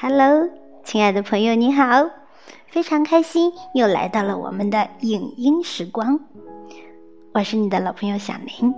[0.00, 0.48] Hello，
[0.84, 2.08] 亲爱的朋友，你好！
[2.68, 6.20] 非常开心又来到了我们的影音时光。
[7.34, 8.72] 我是你的老朋友小林。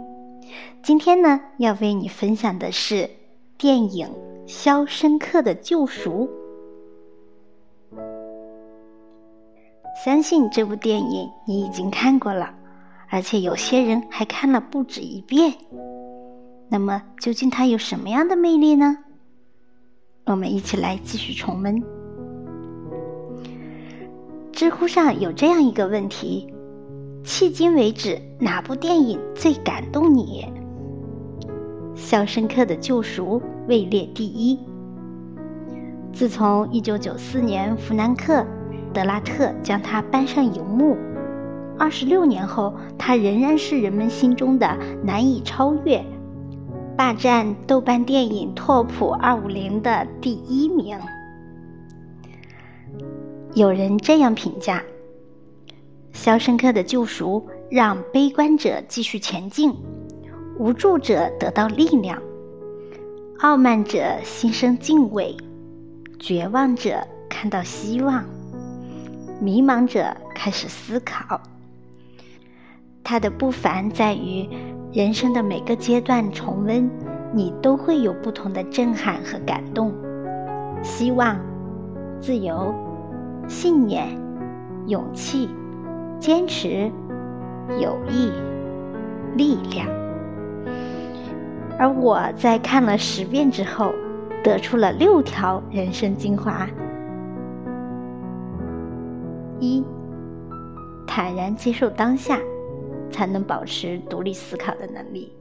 [0.83, 3.11] 今天呢，要为你分享的是
[3.59, 4.09] 电影
[4.47, 6.31] 《肖申克的救赎》。
[10.03, 12.55] 相信这部电影你已经看过了，
[13.11, 15.53] 而且有些人还看了不止一遍。
[16.71, 18.97] 那么，究竟它有什么样的魅力呢？
[20.25, 21.83] 我们一起来继续重温。
[24.53, 26.53] 知乎上有这样一个问题：
[27.25, 30.47] 迄今为止，哪部电影最感动你？
[32.01, 34.59] 《肖申克的救赎》位列第一。
[36.13, 38.35] 自从1994年弗兰克·
[38.93, 40.97] 德拉特将它搬上荧幕，
[41.79, 46.05] 二十六年后，它仍然是人们心中的难以超越。
[47.01, 50.99] 霸占豆瓣电影 TOP 二五零的第一名。
[53.55, 54.85] 有人这样评价：
[56.13, 59.75] 《肖申克的救赎》让悲观者继续前进，
[60.59, 62.23] 无助者得到力量，
[63.39, 65.35] 傲慢者心生敬畏，
[66.19, 68.23] 绝望者看到希望，
[69.41, 71.41] 迷茫者开始思考。
[73.03, 74.47] 他的不凡在于。
[74.93, 76.91] 人生的每个阶段重温，
[77.33, 79.95] 你都会有不同的震撼和感动。
[80.83, 81.39] 希望、
[82.21, 82.75] 自由、
[83.47, 84.09] 信念、
[84.89, 85.49] 勇气、
[86.19, 86.91] 坚持、
[87.79, 88.33] 友谊、
[89.37, 89.87] 力量。
[91.79, 93.93] 而我在看了十遍之后，
[94.43, 96.67] 得出了六条人生精华：
[99.61, 99.85] 一、
[101.07, 102.41] 坦然接受当下。
[103.11, 105.33] 才能保持独立思考的能力。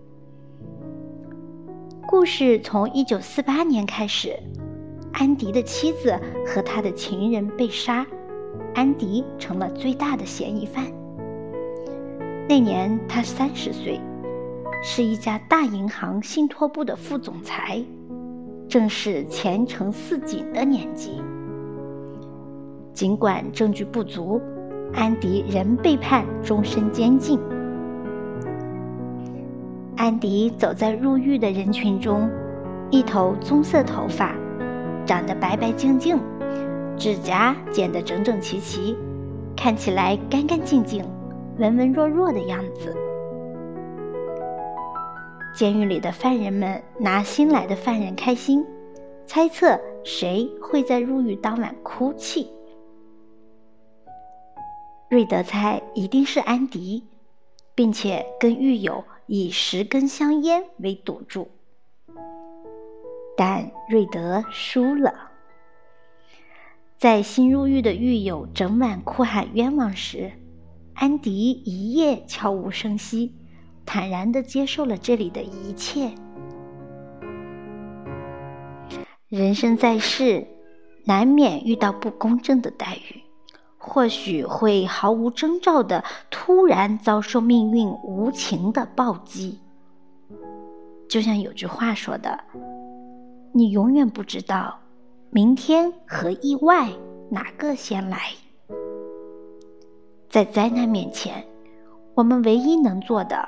[2.08, 4.36] 故事从1948年开始，
[5.14, 8.06] 安迪的妻子和他的情人被杀，
[8.73, 10.86] 安迪成了最大的嫌疑犯。
[12.48, 14.02] 那年他三十岁，
[14.83, 17.83] 是一家大银行信托部的副总裁，
[18.67, 21.22] 正是前程似锦的年纪。
[22.92, 24.42] 尽管证据不足，
[24.93, 27.39] 安迪仍被判终身监禁。
[29.99, 32.32] 安迪走在入狱的人群中，
[32.89, 34.33] 一头棕色头发，
[35.05, 36.17] 长得白白净净，
[36.98, 38.95] 指甲剪得整整齐齐，
[39.58, 41.04] 看起来干干净净、
[41.58, 42.95] 文文弱弱的样子。
[45.54, 48.66] 监狱里的犯人们拿新来的犯人开心，
[49.27, 52.49] 猜测谁会在入狱当晚哭泣。
[55.10, 57.04] 瑞德猜一定是安迪，
[57.76, 59.04] 并且跟狱友。
[59.32, 61.52] 以十根香烟为赌注，
[63.38, 65.30] 但瑞德输了。
[66.98, 70.32] 在新入狱的狱友整晚哭喊冤枉时，
[70.95, 73.36] 安迪一夜悄无声息，
[73.86, 76.11] 坦然的接受了这里的一切。
[79.28, 80.48] 人生在世，
[81.06, 83.29] 难免遇到不公正的待遇。
[83.82, 89.58] 或许会毫无征兆的突然遭受命运无情的暴击，
[91.08, 92.44] 就像有句话说的
[93.54, 94.80] ：“你永远不知道
[95.30, 96.90] 明天和意外
[97.32, 98.20] 哪个先来。”
[100.30, 101.46] 在灾难面前，
[102.14, 103.48] 我们唯一能做的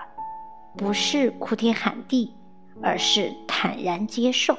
[0.78, 2.34] 不是哭天喊地，
[2.82, 4.56] 而是坦然接受。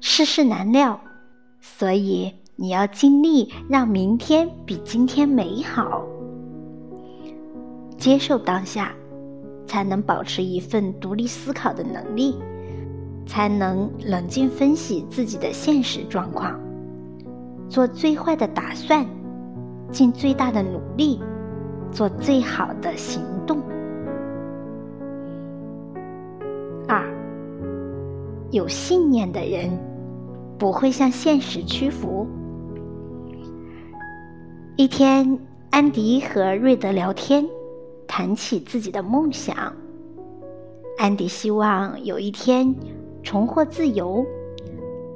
[0.00, 1.00] 世事难料，
[1.60, 2.32] 所以。
[2.60, 6.04] 你要尽力让明天比今天美好，
[7.96, 8.92] 接受当下，
[9.64, 12.36] 才能保持一份独立思考的能力，
[13.24, 16.58] 才能冷静分析自己的现实状况，
[17.68, 19.06] 做最坏的打算，
[19.92, 21.20] 尽最大的努力，
[21.92, 23.62] 做最好的行动。
[26.88, 27.08] 二，
[28.50, 29.70] 有信念的人
[30.58, 32.26] 不会向现实屈服。
[34.78, 35.40] 一天，
[35.70, 37.44] 安迪和瑞德聊天，
[38.06, 39.74] 谈起自己的梦想。
[40.96, 42.72] 安迪希望有一天
[43.20, 44.24] 重获自由，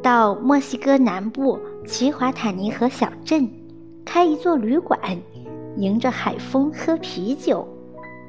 [0.02, 3.48] 到墨西哥南部奇华塔尼河小镇
[4.04, 4.98] 开一座旅馆，
[5.76, 7.64] 迎着海风喝啤酒，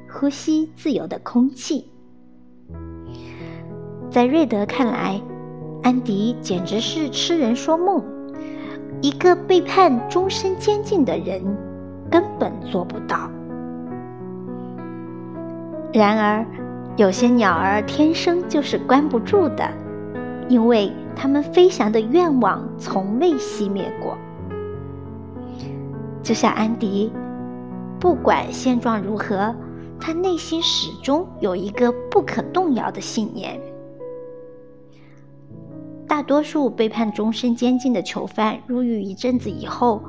[0.08, 1.90] 呼吸自由的空气。
[4.08, 5.20] 在瑞德看来，
[5.82, 8.13] 安迪简直是痴人说梦。
[9.04, 11.42] 一个被判终身监禁的人
[12.10, 13.30] 根本做不到。
[15.92, 16.46] 然而，
[16.96, 19.70] 有些鸟儿天生就是关不住的，
[20.48, 24.16] 因为它们飞翔的愿望从未熄灭过。
[26.22, 27.12] 就像安迪，
[28.00, 29.54] 不管现状如何，
[30.00, 33.60] 他内心始终有一个不可动摇的信念。
[36.14, 40.00] 大多数被判终身监禁的囚犯入狱一阵子以后，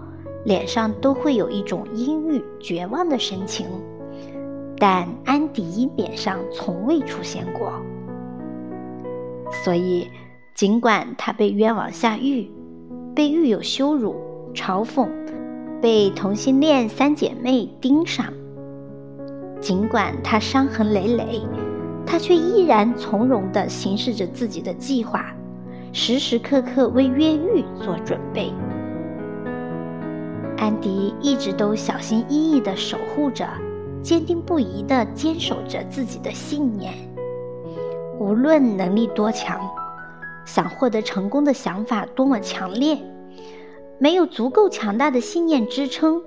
[0.43, 3.65] 脸上都会有一种阴郁、绝望的神情，
[4.77, 7.73] 但安迪脸上从未出现过。
[9.63, 10.07] 所以，
[10.53, 12.51] 尽管他被冤枉下狱，
[13.15, 14.15] 被狱友羞辱、
[14.53, 15.09] 嘲讽，
[15.81, 18.31] 被同性恋三姐妹盯上，
[19.59, 21.41] 尽管他伤痕累累，
[22.05, 25.25] 他却依然从容地行使着自己的计划。
[25.97, 28.51] 时时刻刻为越狱做准备。
[30.57, 33.47] 安迪一直都小心翼翼地守护着，
[34.03, 36.93] 坚定不移地坚守着自己的信念。
[38.19, 39.57] 无论能力多强，
[40.45, 43.01] 想获得成功的想法多么强烈，
[43.97, 46.21] 没有足够强大的信念支撑，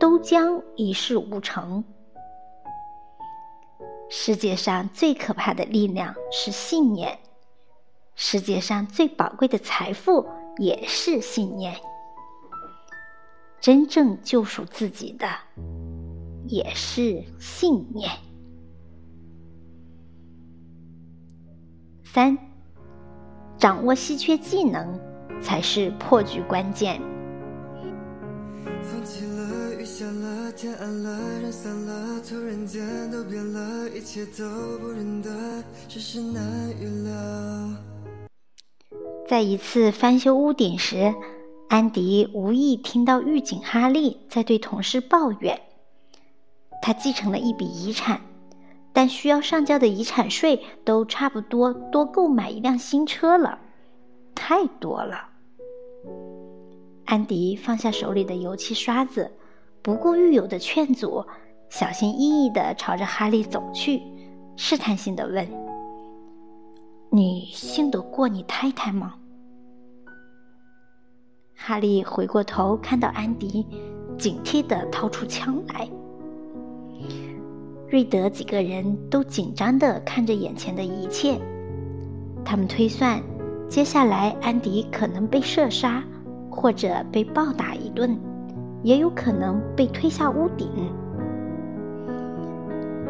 [0.00, 1.84] 都将一事无成。
[4.08, 7.16] 世界上最可怕的力量是信念。
[8.14, 10.26] 世界上最宝贵的财富
[10.58, 11.74] 也是信念。
[13.60, 15.26] 真正救赎自己的
[16.46, 18.10] 也是信念。
[22.04, 22.36] 三，
[23.56, 25.00] 掌握稀缺技能
[25.40, 27.00] 才是破局关键。
[28.82, 35.30] 风起了，雨下了，天暗了，人散了，突然间都变了，一切都不认得，
[35.88, 36.42] 世事难
[36.80, 37.91] 预料。
[39.32, 41.14] 在一次翻修屋顶时，
[41.70, 45.58] 安迪无意听到狱警哈利在对同事抱怨：
[46.82, 48.20] 他继承了一笔遗产，
[48.92, 53.58] 但需要上交的遗产税都差不多多购买一辆新车了，
[54.34, 55.30] 太多了。
[57.06, 59.32] 安迪放下手里的油漆刷子，
[59.80, 61.24] 不顾狱友的劝阻，
[61.70, 64.02] 小心翼翼地朝着哈利走去，
[64.56, 65.48] 试探性地问
[67.08, 69.14] ：“你信得过你太太吗？”
[71.64, 73.64] 哈利回过头，看到安迪，
[74.18, 75.88] 警惕地掏出枪来。
[77.88, 81.40] 瑞德几个人都紧张地看着眼前的一切，
[82.44, 83.22] 他们推算，
[83.68, 86.02] 接下来安迪可能被射杀，
[86.50, 88.18] 或者被暴打一顿，
[88.82, 90.68] 也有可能被推下屋顶。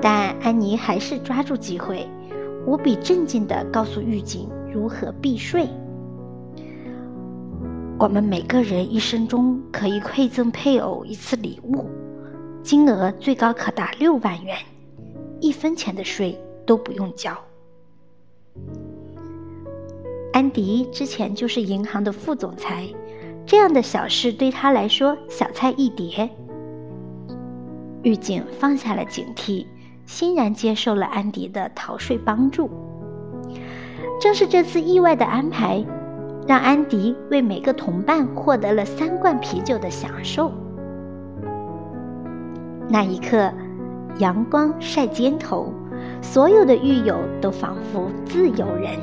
[0.03, 2.07] 但安妮还是抓住机会，
[2.67, 5.67] 无比镇静地告诉狱警如何避税。
[8.03, 11.89] 我们每个人一生中可以馈赠配偶一次礼物，
[12.61, 14.57] 金额最高可达六万元，
[15.41, 17.33] 一分钱的税都不用交。
[20.33, 22.89] 安迪之前就是银行的副总裁，
[23.47, 26.29] 这样的小事对他来说小菜一碟。
[28.03, 29.65] 狱警放下了警惕，
[30.07, 32.69] 欣然接受了安迪的逃税帮助。
[34.21, 35.87] 正是这次意外的安排。
[36.47, 40.51] 让安迪为每个同伴获得了三罐啤酒的享受。
[42.89, 43.51] 那一刻，
[44.19, 45.73] 阳光晒肩头，
[46.21, 48.99] 所有的狱友都仿佛自由人。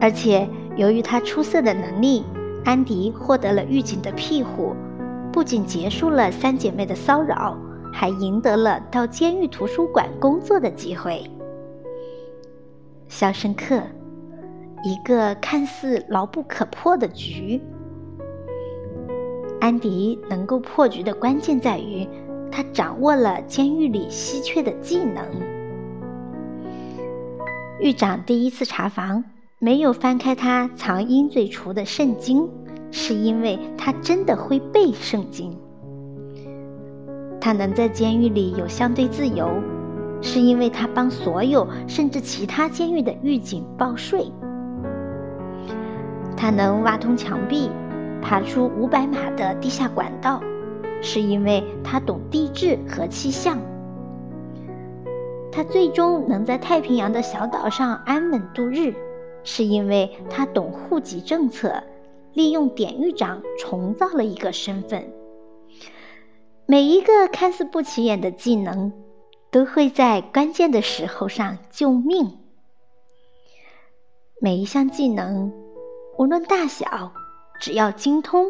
[0.00, 2.24] 而且，由于他出色的能力，
[2.64, 4.74] 安迪获得了狱警的庇护，
[5.32, 7.56] 不仅结束了三姐妹的骚扰，
[7.92, 11.22] 还赢得了到监狱图书馆工作的机会。
[13.08, 13.80] 肖申克。
[14.82, 17.60] 一个看似牢不可破的局，
[19.60, 22.08] 安迪能够破局的关键在于，
[22.50, 25.22] 他掌握了监狱里稀缺的技能。
[27.78, 29.24] 狱长第一次查房
[29.58, 32.48] 没有翻开他藏鹰嘴橱的圣经，
[32.90, 35.54] 是因为他真的会背圣经。
[37.38, 39.48] 他能在监狱里有相对自由，
[40.22, 44.30] 是因为他帮所有甚至其他监狱的狱警报税。
[46.40, 47.70] 他能挖通墙壁，
[48.22, 50.42] 爬出五百码的地下管道，
[51.02, 53.58] 是因为他懂地质和气象。
[55.52, 58.94] 他最终能在太平洋的小岛上安稳度日，
[59.44, 61.82] 是因为他懂户籍政策，
[62.32, 65.12] 利用典狱长重造了一个身份。
[66.64, 68.94] 每一个看似不起眼的技能，
[69.50, 72.38] 都会在关键的时候上救命。
[74.40, 75.52] 每一项技能。
[76.20, 77.14] 无论大小，
[77.62, 78.44] 只要精通，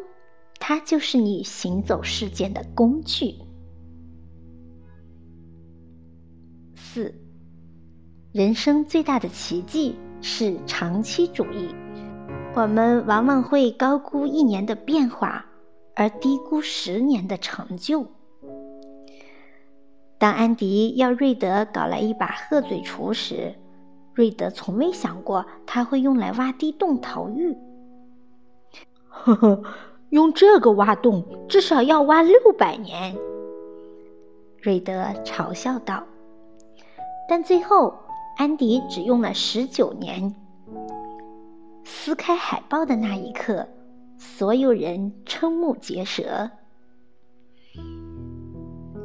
[0.58, 3.36] 它就是你行走世间的工具。
[6.74, 7.14] 四，
[8.32, 11.72] 人生最大的奇迹是长期主义。
[12.56, 15.46] 我们往往会高估一年的变化，
[15.94, 18.04] 而低估十年的成就。
[20.18, 23.54] 当安迪要瑞德搞来一把鹤嘴锄时，
[24.20, 27.56] 瑞德从未想过他会用来挖地洞逃狱。
[29.08, 29.62] 呵呵，
[30.10, 33.16] 用这个挖洞至少要挖六百年。
[34.60, 34.92] 瑞德
[35.24, 36.04] 嘲笑道。
[37.30, 37.94] 但最后，
[38.36, 40.34] 安迪只用了十九年。
[41.82, 43.66] 撕开海报的那一刻，
[44.18, 46.50] 所有人瞠目结舌。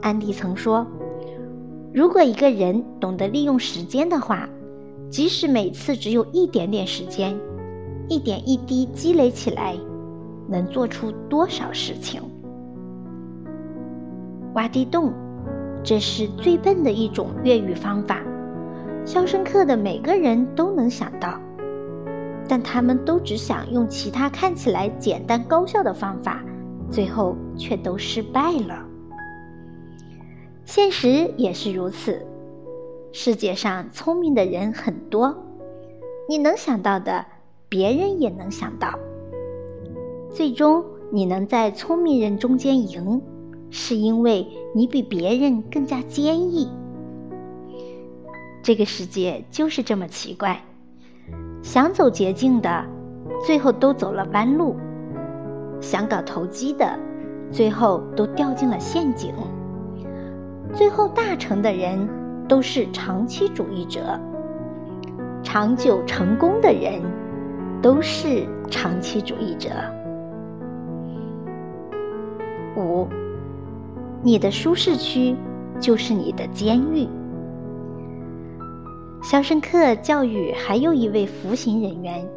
[0.02, 0.86] 安迪曾说
[1.96, 4.50] ：“如果一个人懂得利用时间的话，
[5.16, 7.40] 即使每次只有一点点时间，
[8.10, 9.74] 一点一滴积累起来，
[10.50, 12.22] 能做出多少事情？”
[14.56, 15.14] 挖地洞，
[15.86, 18.22] 这是最笨的一种越狱方法。
[19.06, 21.40] 肖申克的每个人都能想到。
[22.46, 26.44] 但他们都只想用其他看起来简单高效的方法，
[26.92, 28.86] 最后却都失败了。
[30.66, 32.22] 现实也是如此，
[33.18, 35.38] 世界上聪明的人很多，
[36.28, 37.26] 你能想到的，
[37.70, 39.00] 别人也能想到。
[40.30, 43.22] 最终，你能在聪明人中间赢，
[43.70, 44.46] 是因为
[44.76, 46.70] 你比别人更加坚毅。
[48.62, 50.62] 这个世界就是这么奇怪。
[51.64, 52.86] 想走捷径的，
[53.48, 54.76] 最后都走了弯路；
[55.80, 57.00] 想搞投机的，
[57.50, 59.34] 最后都掉进了陷阱。
[60.74, 62.10] 最后大成的人
[62.48, 64.20] 都是长期主义者，
[65.44, 67.02] 长久成功的人
[67.82, 69.70] 都是长期主义者。
[72.78, 73.08] 五，
[74.22, 75.36] 你的舒适区
[75.80, 77.08] 就是你的监狱。
[79.24, 82.28] 肖申克教育还有一位服刑人员，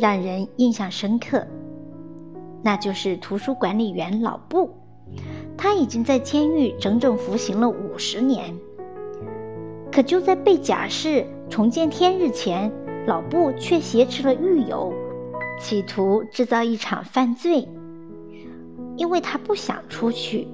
[0.00, 1.46] 让人印象深刻，
[2.62, 4.74] 那就是图书管理员老布。
[5.56, 8.56] 他已经在监狱整整服刑了五十年。
[9.92, 12.72] 可就在被假释重见天日前，
[13.06, 14.90] 老布却挟持了狱友，
[15.60, 17.68] 企图制造一场犯罪。
[18.96, 20.48] 因为他不想出去，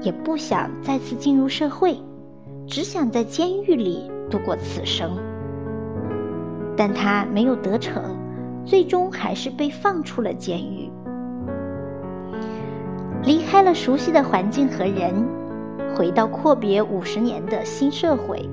[0.00, 1.96] 也不想再次进入社会，
[2.68, 4.10] 只想在监狱里。
[4.30, 5.18] 度过此生，
[6.74, 8.16] 但他没有得逞，
[8.64, 10.90] 最终还是被放出了监狱，
[13.24, 15.28] 离开了熟悉的环境和人，
[15.94, 18.48] 回到阔别五十年的新社会。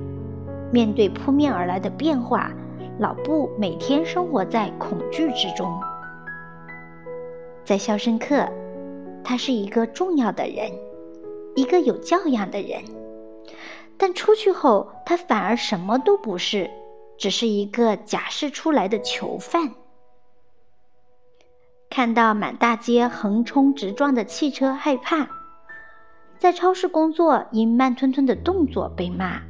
[0.72, 2.50] 面对扑面而来的变化，
[2.98, 5.80] 老布每天生活在恐惧之中。
[7.64, 8.48] 在肖申克，
[9.22, 10.70] 他是一个重要的人，
[11.54, 12.82] 一个有教养的人。
[13.96, 16.70] 但出去后，他反而什么都不是，
[17.18, 19.74] 只是一个假释出来的囚犯。
[21.90, 25.26] 看到满大街横冲直撞的汽车，害怕；
[26.38, 29.42] 在超市工作，因慢吞吞的动作被骂；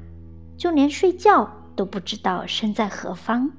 [0.61, 3.51] 就连睡觉都不知道身在何方。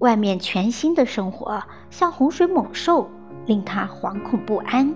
[0.00, 3.08] 外面全新的生活像洪水猛兽，
[3.46, 4.92] 令他惶恐不安。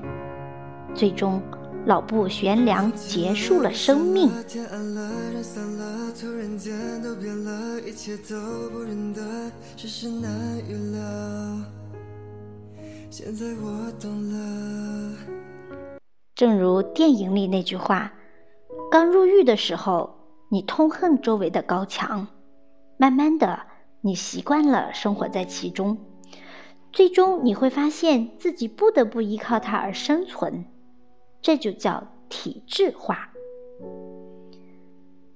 [0.94, 1.40] 最终。
[1.84, 4.30] 老布悬梁结束了生命。
[16.36, 18.12] 正如电影里那句话
[18.92, 20.21] ：“刚入狱的时候，
[20.52, 22.28] 你痛恨周围的高墙，
[22.98, 23.60] 慢慢的，
[24.02, 25.96] 你习惯了生活在其中，
[26.92, 30.66] 最终你会发现自己不得不依靠它而生存。”
[31.40, 33.30] 这就叫体制化。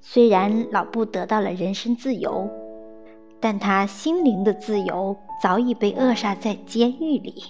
[0.02, 2.50] 虽然老布得到了人身自由，
[3.40, 7.42] 但他心灵的自由早已被扼杀在监狱里。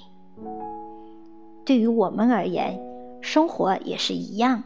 [1.64, 2.80] 对于我们而言，
[3.20, 4.62] 生活也是一样。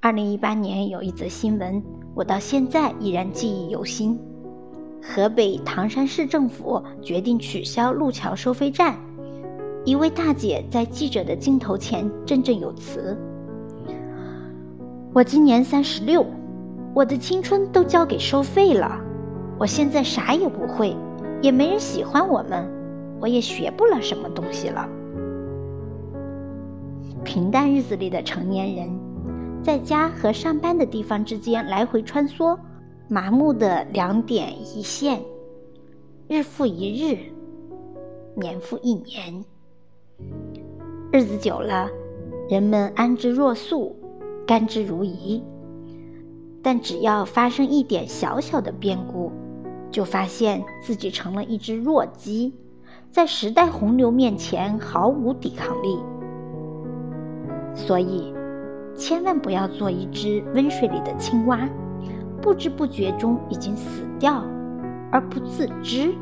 [0.00, 1.82] 二零一八年有一则新闻，
[2.14, 4.18] 我到现在依然记忆犹新：
[5.02, 8.96] 河北唐山市政府决定取消路桥收费站。
[9.84, 13.16] 一位大姐在记者的镜头前振振有词
[15.14, 16.26] ：“我今年三十六，
[16.94, 19.00] 我的青春都交给收费了。
[19.58, 20.94] 我现在啥也不会，
[21.40, 22.70] 也没人喜欢我们，
[23.20, 24.86] 我也学不了什么东西了。”
[27.24, 28.88] 平淡日子里的成年人，
[29.66, 32.56] 在家和上班的地方之间来回穿梭，
[33.08, 35.20] 麻木的两点一线，
[36.28, 37.18] 日复一日，
[38.36, 39.44] 年复一年。
[41.10, 41.88] 日子久了，
[42.48, 43.96] 人们安之若素，
[44.46, 45.42] 甘之如饴。
[46.62, 49.32] 但只要发生一点小小的变故，
[49.90, 52.54] 就发现自己成了一只弱鸡，
[53.10, 55.98] 在时代洪流面前毫无抵抗力。
[57.74, 58.32] 所以，
[58.96, 61.68] 千万不要做一只温水里的青蛙，
[62.40, 64.42] 不知不觉中已经死掉
[65.12, 66.14] 而不自知。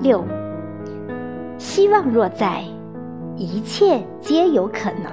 [0.00, 0.24] 六，
[1.58, 2.64] 希望若在，
[3.36, 5.12] 一切皆有可能。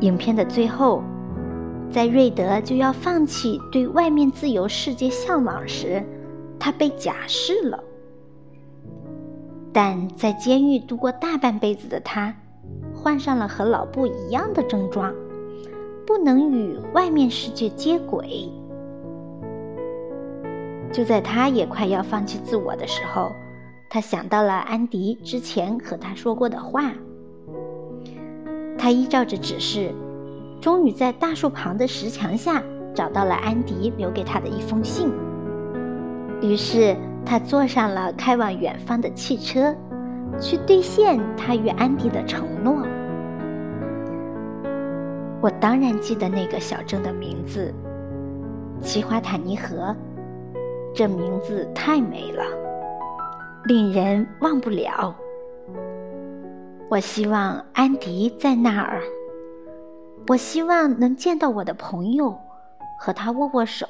[0.00, 1.02] 影片的最后。
[1.92, 6.00] 在瑞德就要放弃对外面自由世界向往时，
[6.56, 7.82] 他被假释了。
[9.72, 12.34] 但在监狱度过大半辈子的他，
[12.94, 15.14] 患上了和老布一样的症状，
[16.06, 18.48] 不能与外面世界接轨。
[20.92, 23.32] 就在他也快要放弃自我的时候，
[23.88, 26.92] 他想到了安迪之前和他说过的话。
[28.76, 29.92] 他依照着指示。
[30.60, 32.62] 终于在大树旁的石墙下
[32.94, 35.10] 找到了安迪留给他的一封信。
[36.42, 39.74] 于是他坐上了开往远方的汽车，
[40.40, 42.86] 去兑现他与安迪的承诺。
[45.40, 47.72] 我当然记得那个小镇的名字——
[48.82, 49.94] 奇华坦尼河。
[50.92, 52.44] 这名字太美了，
[53.64, 55.14] 令人忘不了。
[56.88, 59.00] 我希望安迪在那儿。
[60.26, 62.36] 我希望能见到我的朋友，
[62.98, 63.86] 和他握握手。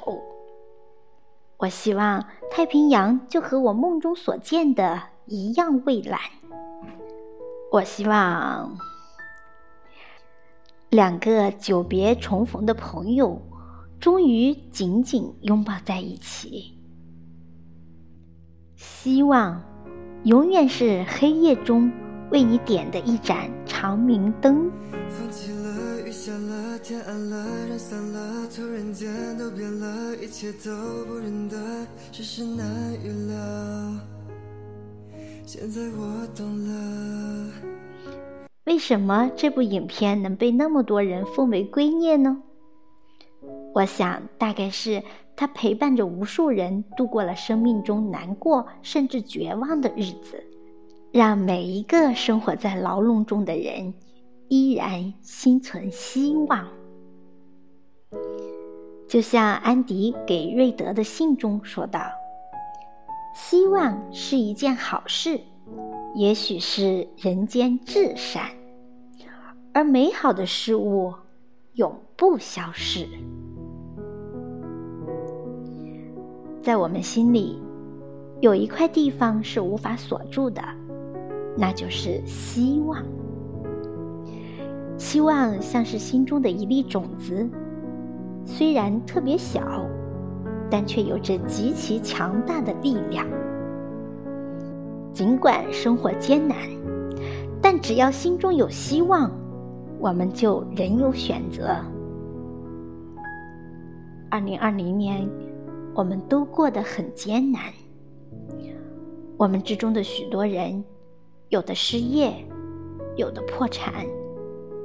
[1.61, 6.19] 我希望太平洋就和我梦中所见的一样蔚蓝。
[7.71, 8.79] 我希望
[10.89, 13.39] 两个久别重逢的朋友，
[13.99, 16.73] 终于紧紧拥抱在一起。
[18.75, 19.61] 希望
[20.23, 21.91] 永远是黑夜中
[22.31, 24.71] 为你点的一盏长明灯。
[26.11, 29.07] 下了，天暗了，人散了，突然间
[29.37, 31.55] 都变了，一切都不认得，
[32.11, 32.65] 世事难
[33.03, 33.37] 预料。
[35.45, 37.51] 现在我懂了。
[38.65, 42.41] 为什么这部影片能被那么多人奉为圭臬呢？
[43.75, 45.03] 我想，大概是
[45.35, 50.43] 它陪伴着无数人度过了生命中难过甚至绝望的日子，
[51.11, 53.93] 让每一个生活在牢笼中的人。
[54.53, 56.67] 依然心存希望，
[59.07, 62.01] 就像安迪给瑞德的信中说道
[63.33, 65.39] ：“希望是一件好事，
[66.15, 68.49] 也许是人间至善，
[69.73, 71.13] 而美好的事物
[71.75, 73.07] 永不消逝。
[76.61, 77.57] 在我们心里，
[78.41, 80.61] 有一块地方是无法锁住的，
[81.57, 83.01] 那就是希望。”
[85.01, 87.49] 希望像是心中的一粒种子，
[88.45, 89.83] 虽然特别小，
[90.69, 93.25] 但却有着极其强大的力量。
[95.11, 96.55] 尽管生活艰难，
[97.63, 99.31] 但只要心中有希望，
[99.99, 101.75] 我们就仍有选择。
[104.29, 105.27] 二零二零年，
[105.95, 107.59] 我们都过得很艰难。
[109.35, 110.85] 我们之中的许多人，
[111.49, 112.31] 有的失业，
[113.15, 114.05] 有的破产。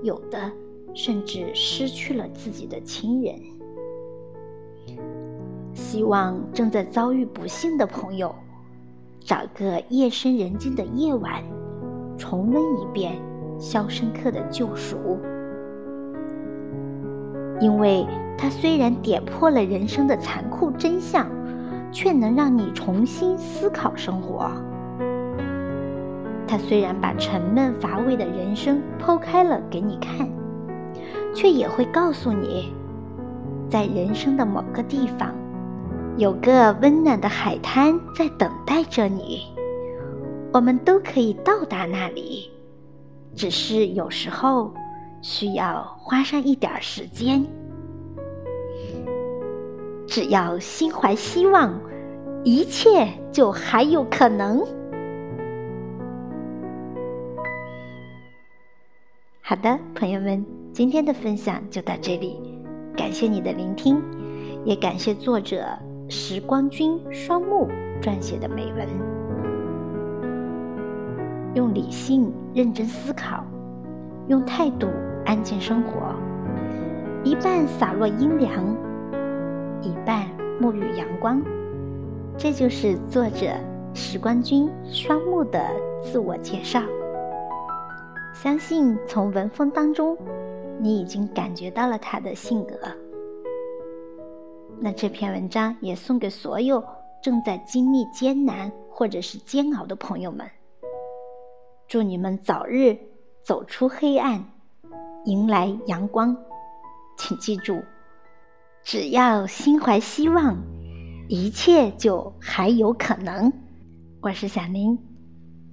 [0.07, 0.53] 有的
[0.95, 3.35] 甚至失去了自己的亲人。
[5.75, 8.35] 希望正在遭遇不幸的朋友，
[9.21, 11.43] 找个夜深人静的夜晚，
[12.17, 13.19] 重温一遍
[13.61, 14.97] 《肖申克的救赎》，
[17.61, 18.07] 因为
[18.39, 21.29] 它虽然点破了人生的残酷真相，
[21.93, 24.53] 却能让你重新思考生活。
[26.49, 30.29] 他虽然把沉闷乏味的人生剖开了给你看，
[31.35, 32.73] 却也会告诉你，
[33.69, 35.35] 在人生的某个地方，
[36.17, 39.43] 有个温暖的海滩在等待着你。
[40.53, 42.51] 我们都可以到达那里，
[43.35, 44.73] 只是有时候
[45.21, 47.45] 需要花上一点时间。
[50.07, 51.79] 只要心怀希望，
[52.45, 54.65] 一切就还有可能。
[59.49, 62.37] 好的，朋友们，今天的分享就到这里，
[62.97, 64.03] 感谢你的聆听，
[64.65, 65.65] 也感谢作者
[66.09, 67.69] 时光君双木
[68.03, 68.89] 撰写的美文。
[71.55, 73.45] 用理性认真思考，
[74.27, 74.89] 用态度
[75.25, 76.13] 安静生活，
[77.23, 78.77] 一半洒落阴凉，
[79.81, 80.27] 一半
[80.61, 81.41] 沐浴阳光，
[82.37, 83.53] 这就是作者
[83.95, 85.65] 时光君双木的
[86.03, 86.83] 自我介绍。
[88.43, 90.15] 相信从文风当中，
[90.79, 92.79] 你已经感觉到了他的性格。
[94.79, 96.85] 那这篇文章也送给所有
[97.23, 100.47] 正在经历艰难或者是煎熬的朋友们。
[101.89, 102.99] 祝你们早日
[103.43, 104.45] 走出黑暗，
[105.25, 106.37] 迎来阳光。
[107.17, 107.83] 请记住，
[108.83, 110.59] 只要心怀希望，
[111.31, 113.51] 一切就还有可能。
[114.21, 114.99] 我是小林，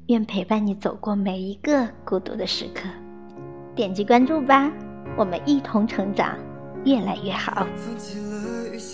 [0.08, 2.82] 愿陪伴你走过每一个孤独的时刻。
[3.74, 4.70] 点击关注吧，
[5.16, 6.38] 我们一同成长，
[6.84, 7.66] 越来越好。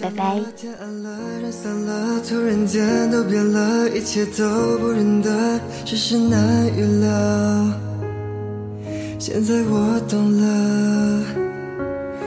[0.02, 0.40] 拜拜。
[0.56, 7.10] 天暗了，人散了，突然间都变了，一切都不认得，世事难预料。
[9.18, 11.26] 现在我懂了，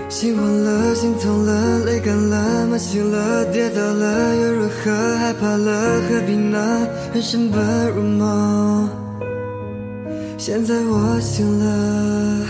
[0.09, 5.17] 心慌了，心痛了，泪干了，麻醒了，跌倒了又如何？
[5.19, 6.87] 害怕了，何必呢？
[7.13, 8.89] 人生本如梦，
[10.39, 12.47] 现在我醒了，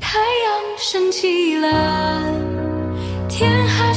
[0.00, 2.22] 太阳升起了。
[3.28, 3.92] 天还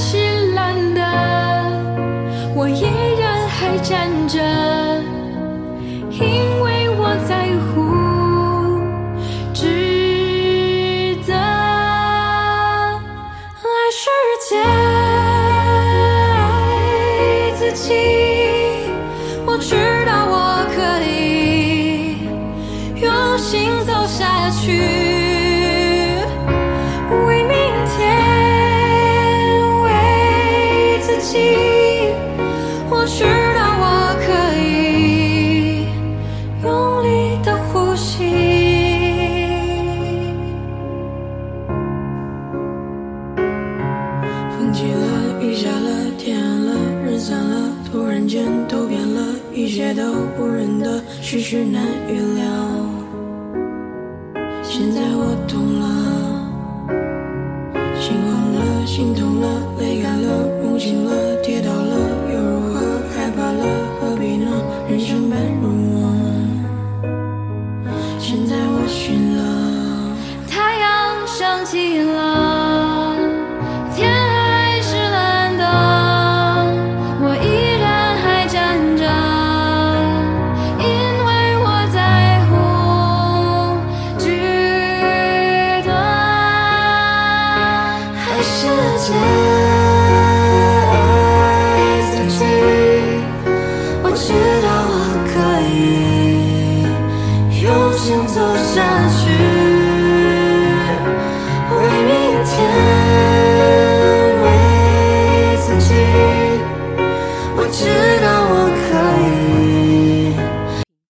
[68.89, 69.58] 寻了